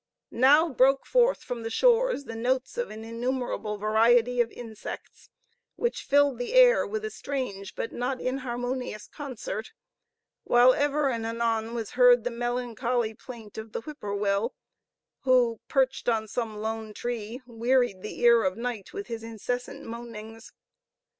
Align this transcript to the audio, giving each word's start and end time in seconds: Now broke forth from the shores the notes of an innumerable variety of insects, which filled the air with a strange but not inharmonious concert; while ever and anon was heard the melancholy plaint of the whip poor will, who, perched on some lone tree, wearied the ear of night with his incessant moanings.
Now 0.31 0.67
broke 0.67 1.05
forth 1.05 1.43
from 1.43 1.61
the 1.61 1.69
shores 1.69 2.23
the 2.25 2.33
notes 2.35 2.75
of 2.75 2.89
an 2.89 3.03
innumerable 3.03 3.77
variety 3.77 4.41
of 4.41 4.49
insects, 4.51 5.29
which 5.75 6.01
filled 6.05 6.39
the 6.39 6.53
air 6.55 6.87
with 6.87 7.05
a 7.05 7.11
strange 7.11 7.75
but 7.75 7.91
not 7.91 8.19
inharmonious 8.19 9.07
concert; 9.07 9.73
while 10.43 10.73
ever 10.73 11.11
and 11.11 11.23
anon 11.23 11.75
was 11.75 11.91
heard 11.91 12.23
the 12.23 12.31
melancholy 12.31 13.13
plaint 13.13 13.59
of 13.59 13.73
the 13.73 13.81
whip 13.81 13.99
poor 14.01 14.15
will, 14.15 14.55
who, 15.19 15.59
perched 15.67 16.09
on 16.09 16.27
some 16.27 16.57
lone 16.57 16.95
tree, 16.95 17.43
wearied 17.45 18.01
the 18.01 18.21
ear 18.21 18.43
of 18.43 18.57
night 18.57 18.93
with 18.93 19.05
his 19.05 19.21
incessant 19.21 19.85
moanings. 19.85 20.51